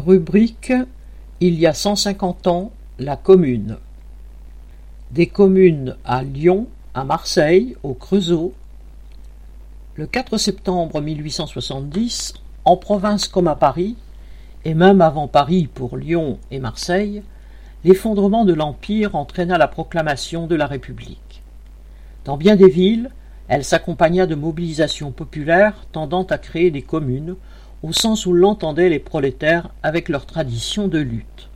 [0.00, 0.72] Rubrique
[1.40, 3.76] Il y a cent cinquante ans, la Commune.
[5.10, 8.54] Des communes à Lyon, à Marseille, au Creusot.
[9.96, 12.32] Le 4 septembre 1870,
[12.64, 13.96] en province comme à Paris,
[14.64, 17.22] et même avant Paris pour Lyon et Marseille,
[17.84, 21.42] l'effondrement de l'Empire entraîna la proclamation de la République.
[22.24, 23.10] Dans bien des villes,
[23.48, 27.36] elle s'accompagna de mobilisations populaires tendant à créer des communes
[27.82, 31.48] au sens où l'entendaient les prolétaires avec leur tradition de lutte.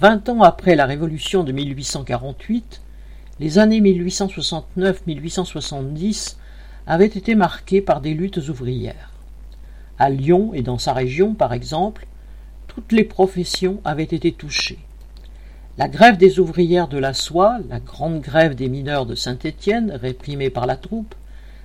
[0.00, 2.80] Vingt ans après la Révolution de 1848,
[3.40, 6.36] les années 1869-1870
[6.86, 9.10] avaient été marquées par des luttes ouvrières.
[9.98, 12.06] À Lyon et dans sa région, par exemple,
[12.66, 14.78] toutes les professions avaient été touchées.
[15.78, 20.50] La grève des ouvrières de la soie, la grande grève des mineurs de Saint-Étienne, réprimée
[20.50, 21.14] par la troupe,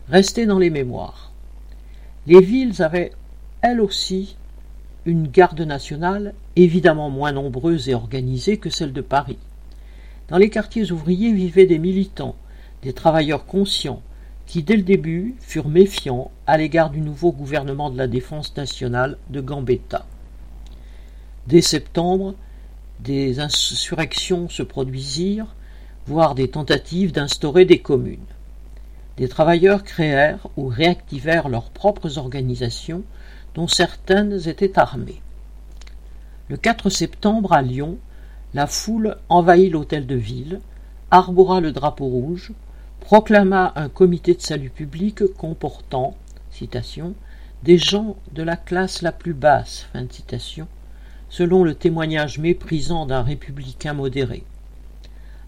[0.10, 1.32] restait dans les mémoires.
[2.26, 3.12] Les villes avaient
[3.62, 4.38] elle aussi
[5.06, 9.38] une garde nationale, évidemment moins nombreuse et organisée que celle de Paris.
[10.28, 12.36] Dans les quartiers ouvriers vivaient des militants,
[12.82, 14.02] des travailleurs conscients,
[14.46, 19.18] qui dès le début furent méfiants à l'égard du nouveau gouvernement de la défense nationale
[19.30, 20.06] de Gambetta.
[21.48, 22.36] Dès septembre,
[23.00, 25.56] des insurrections se produisirent,
[26.06, 28.20] voire des tentatives d'instaurer des communes.
[29.18, 33.04] Des travailleurs créèrent ou réactivèrent leurs propres organisations
[33.58, 35.22] dont certaines étaient armées.
[36.48, 37.98] Le 4 septembre, à Lyon,
[38.54, 40.62] la foule envahit l'hôtel de ville,
[41.10, 42.54] arbora le drapeau rouge,
[43.00, 46.16] proclama un comité de salut public comportant
[47.64, 50.68] des gens de la classe la plus basse, fin citation,
[51.30, 54.44] selon le témoignage méprisant d'un républicain modéré.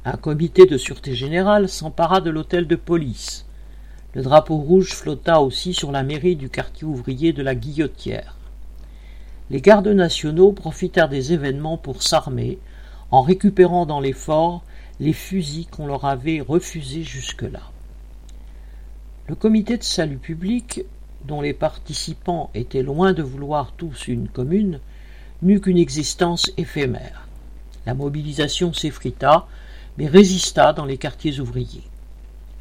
[0.06, 3.46] Un comité de sûreté générale s'empara de l'hôtel de police,
[4.16, 8.36] le drapeau rouge flotta aussi sur la mairie du quartier ouvrier de la Guillotière.
[9.52, 12.60] Les gardes nationaux profitèrent des événements pour s'armer,
[13.12, 14.64] en récupérant dans les forts
[15.00, 17.62] les fusils qu'on leur avait refusés jusque-là.
[19.28, 20.82] Le comité de salut public,
[21.26, 24.80] dont les participants étaient loin de vouloir tous une commune,
[25.42, 27.28] n'eut qu'une existence éphémère.
[27.86, 29.48] La mobilisation s'effrita,
[29.98, 31.88] mais résista dans les quartiers ouvriers.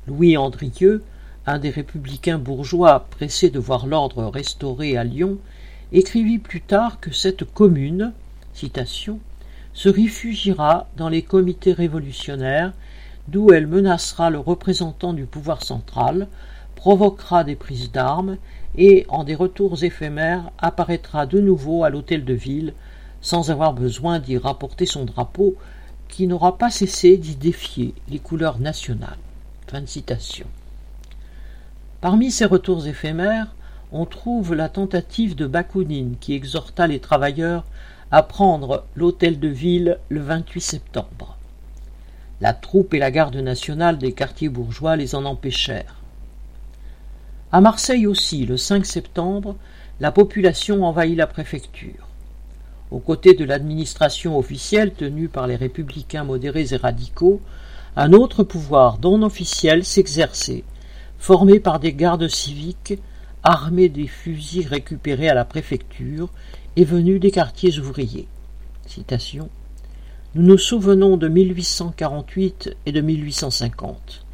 [0.06, 1.02] Louis Andrieux,
[1.48, 5.38] un des républicains bourgeois pressés de voir l'ordre restauré à Lyon,
[5.92, 8.12] écrivit plus tard que cette commune
[9.72, 12.72] se réfugiera dans les comités révolutionnaires,
[13.28, 16.28] d'où elle menacera le représentant du pouvoir central,
[16.74, 18.36] provoquera des prises d'armes
[18.76, 22.74] et, en des retours éphémères, apparaîtra de nouveau à l'hôtel de ville,
[23.20, 25.54] sans avoir besoin d'y rapporter son drapeau,
[26.08, 29.18] qui n'aura pas cessé d'y défier les couleurs nationales.
[32.00, 33.56] Parmi ces retours éphémères,
[33.90, 37.64] on trouve la tentative de Bakounine qui exhorta les travailleurs
[38.12, 41.36] à prendre l'hôtel de ville le 28 septembre.
[42.40, 45.96] La troupe et la garde nationale des quartiers bourgeois les en empêchèrent.
[47.50, 49.56] À Marseille aussi, le 5 septembre,
[49.98, 52.06] la population envahit la préfecture.
[52.92, 57.40] Aux côtés de l'administration officielle tenue par les républicains modérés et radicaux,
[57.96, 60.62] un autre pouvoir non officiel s'exerçait,
[61.18, 62.98] formés par des gardes civiques
[63.42, 66.28] armés des fusils récupérés à la préfecture
[66.76, 68.28] et venus des quartiers ouvriers.
[70.34, 74.24] Nous nous souvenons de 1848 et de 1850.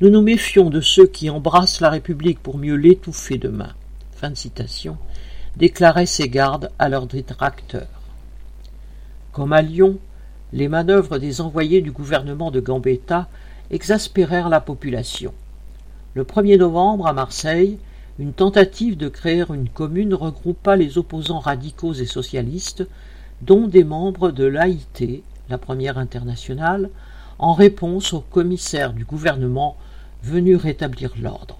[0.00, 3.72] Nous nous méfions de ceux qui embrassent la République pour mieux l'étouffer demain.
[4.12, 4.36] Fin de.
[5.56, 7.86] Déclaraient ces gardes à leurs détracteurs.
[9.32, 9.98] Comme à Lyon,
[10.52, 13.28] les manœuvres des envoyés du gouvernement de Gambetta
[13.70, 15.32] exaspérèrent la population.
[16.14, 17.76] Le 1er novembre, à Marseille,
[18.20, 22.86] une tentative de créer une commune regroupa les opposants radicaux et socialistes,
[23.42, 26.90] dont des membres de l'AIT, la première internationale,
[27.40, 29.76] en réponse aux commissaires du gouvernement
[30.22, 31.58] venus rétablir l'ordre.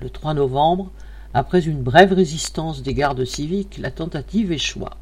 [0.00, 0.92] Le 3 novembre,
[1.34, 4.96] après une brève résistance des gardes civiques, la tentative échoua.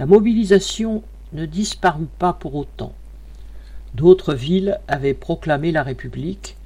[0.00, 2.94] La mobilisation ne disparut pas pour autant.
[3.94, 6.56] D'autres villes avaient proclamé la République,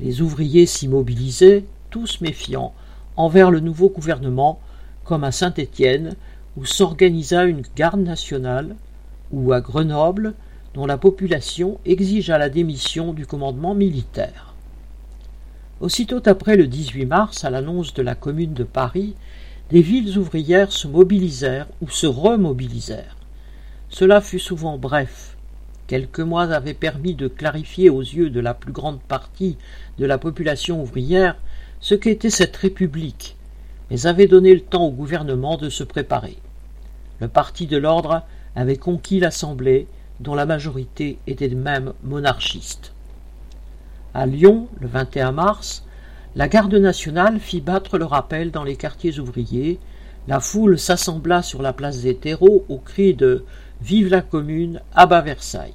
[0.00, 2.74] les ouvriers s'y mobilisaient, tous méfiants,
[3.16, 4.60] envers le nouveau gouvernement,
[5.04, 6.16] comme à Saint-Étienne,
[6.56, 8.76] où s'organisa une garde nationale,
[9.32, 10.34] ou à Grenoble,
[10.74, 14.54] dont la population exigea la démission du commandement militaire.
[15.80, 19.14] Aussitôt après le 18 mars, à l'annonce de la Commune de Paris,
[19.70, 23.16] des villes ouvrières se mobilisèrent ou se remobilisèrent.
[23.88, 25.33] Cela fut souvent bref,
[25.86, 29.58] Quelques mois avaient permis de clarifier aux yeux de la plus grande partie
[29.98, 31.36] de la population ouvrière
[31.80, 33.36] ce qu'était cette république,
[33.90, 36.38] mais avaient donné le temps au gouvernement de se préparer.
[37.20, 38.22] Le parti de l'ordre
[38.56, 39.86] avait conquis l'Assemblée,
[40.20, 42.92] dont la majorité était même monarchiste.
[44.14, 45.84] À Lyon, le 21 mars,
[46.36, 49.78] la garde nationale fit battre le rappel dans les quartiers ouvriers,
[50.26, 53.44] la foule s'assembla sur la place des terreaux au cri de
[53.82, 55.74] Vive la commune, à bas Versailles.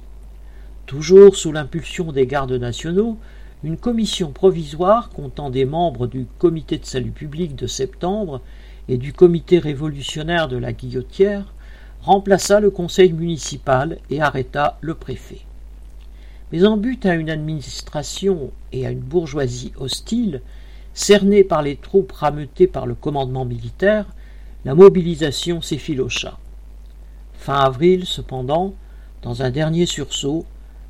[0.86, 3.16] Toujours sous l'impulsion des gardes nationaux,
[3.62, 8.40] une commission provisoire comptant des membres du comité de salut public de septembre
[8.88, 11.52] et du comité révolutionnaire de la Guillotière
[12.02, 15.42] remplaça le conseil municipal et arrêta le préfet.
[16.50, 20.40] Mais en but à une administration et à une bourgeoisie hostile,
[20.94, 24.06] cernée par les troupes rameutées par le commandement militaire,
[24.64, 26.38] la mobilisation s'effilocha.
[27.34, 28.74] Fin avril, cependant,
[29.22, 30.44] dans un dernier sursaut,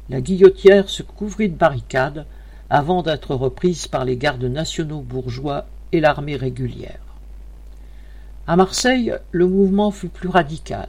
[0.09, 2.27] la guillotière se couvrit de barricades
[2.69, 7.01] avant d'être reprise par les gardes nationaux bourgeois et l'armée régulière.
[8.47, 10.89] À Marseille, le mouvement fut plus radical.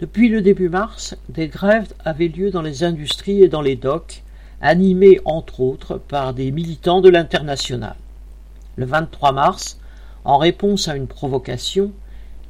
[0.00, 4.22] Depuis le début mars, des grèves avaient lieu dans les industries et dans les docks,
[4.60, 7.96] animées entre autres par des militants de l'international.
[8.76, 9.78] Le 23 mars,
[10.26, 11.92] en réponse à une provocation,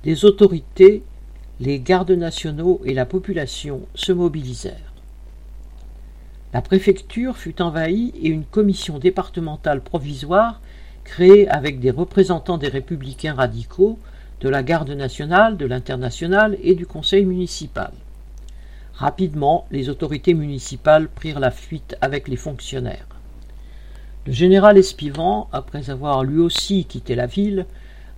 [0.04, 1.04] les autorités
[1.60, 4.92] les gardes nationaux et la population se mobilisèrent.
[6.52, 10.60] La préfecture fut envahie et une commission départementale provisoire
[11.04, 13.98] créée avec des représentants des républicains radicaux,
[14.40, 17.92] de la garde nationale, de l'internationale et du conseil municipal.
[18.94, 23.15] Rapidement, les autorités municipales prirent la fuite avec les fonctionnaires.
[24.26, 27.64] Le général Espivant, après avoir lui aussi quitté la ville,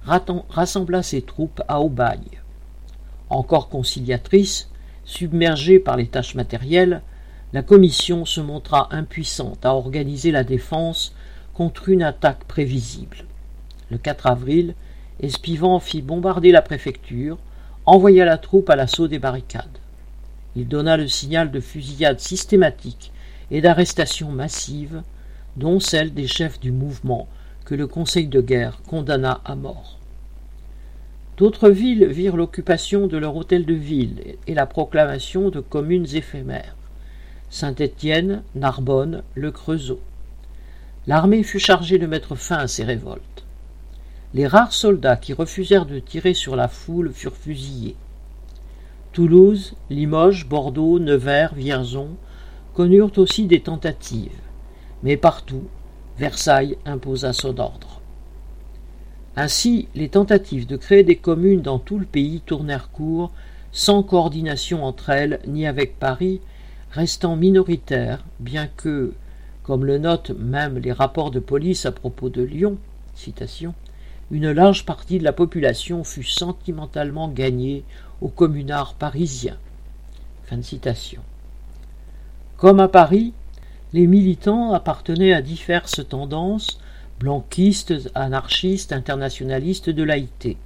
[0.07, 2.41] rassembla ses troupes à Aubagne.
[3.29, 4.71] Encore conciliatrice,
[5.05, 7.03] submergée par les tâches matérielles,
[7.53, 11.15] la commission se montra impuissante à organiser la défense
[11.53, 13.19] contre une attaque prévisible.
[13.91, 14.75] Le 4 avril,
[15.21, 17.37] Espivant fit bombarder la préfecture,
[17.85, 19.79] envoya la troupe à l'assaut des barricades.
[20.57, 23.13] Il donna le signal de fusillades systématiques
[23.51, 25.03] et d'arrestations massives,
[25.59, 27.29] dont celle des chefs du mouvement
[27.65, 29.99] que le Conseil de guerre condamna à mort.
[31.37, 36.77] D'autres villes virent l'occupation de leur hôtel de ville et la proclamation de communes éphémères.
[37.51, 40.01] Saint-Étienne, Narbonne, Le Creusot.
[41.07, 43.45] L'armée fut chargée de mettre fin à ces révoltes.
[44.35, 47.97] Les rares soldats qui refusèrent de tirer sur la foule furent fusillés.
[49.13, 52.11] Toulouse, Limoges, Bordeaux, Nevers, Vierzon
[52.75, 54.31] connurent aussi des tentatives,
[55.03, 55.65] mais partout,
[56.19, 58.01] Versailles imposa son ordre.
[59.37, 63.31] Ainsi, les tentatives de créer des communes dans tout le pays tournèrent court,
[63.71, 66.41] sans coordination entre elles ni avec Paris,
[66.91, 69.13] restant minoritaires, bien que,
[69.63, 72.79] comme le notent même les rapports de police à propos de Lyon,
[74.31, 77.85] une large partie de la population fut sentimentalement gagnée
[78.21, 79.59] aux communards parisiens.
[82.57, 83.33] Comme à Paris,
[83.93, 86.79] les militants appartenaient à diverses tendances
[87.21, 90.57] blanquistes, anarchistes, internationalistes de laïté.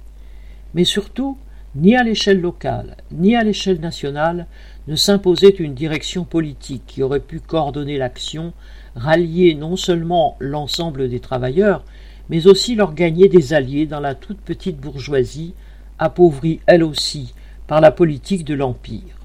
[0.73, 1.37] Mais surtout,
[1.75, 4.45] ni à l'échelle locale, ni à l'échelle nationale
[4.87, 8.53] ne s'imposait une direction politique qui aurait pu coordonner l'action,
[8.95, 11.83] rallier non seulement l'ensemble des travailleurs,
[12.29, 15.53] mais aussi leur gagner des alliés dans la toute petite bourgeoisie,
[15.97, 17.33] appauvrie elle aussi
[17.67, 19.22] par la politique de l'Empire.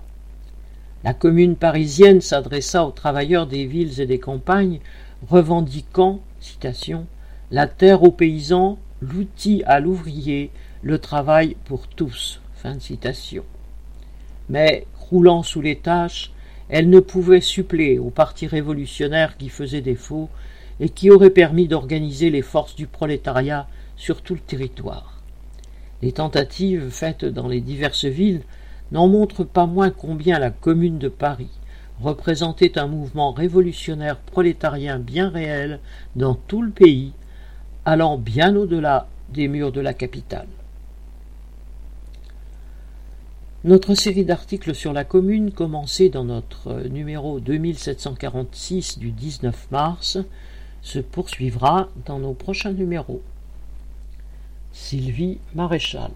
[1.05, 4.81] La commune parisienne s'adressa aux travailleurs des villes et des campagnes,
[5.29, 7.07] revendiquant citation,
[7.51, 10.51] la terre aux paysans, l'outil à l'ouvrier,
[10.83, 12.41] le travail pour tous.
[12.55, 13.45] Fin citation.
[14.49, 16.33] Mais, croulant sous les tâches,
[16.69, 20.29] elle ne pouvait suppléer au parti révolutionnaire qui faisait défaut
[20.81, 25.23] et qui aurait permis d'organiser les forces du prolétariat sur tout le territoire.
[26.03, 28.43] Les tentatives faites dans les diverses villes
[28.93, 31.51] n'en montrent pas moins combien la Commune de Paris
[32.01, 35.81] représentait un mouvement révolutionnaire prolétarien bien réel
[36.17, 37.13] dans tout le pays
[37.85, 40.49] allant bien au-delà des murs de la capitale.
[43.65, 50.19] Notre série d'articles sur la commune, commencée dans notre numéro 2746 du 19 mars,
[50.81, 53.21] se poursuivra dans nos prochains numéros.
[54.73, 56.13] Sylvie Maréchal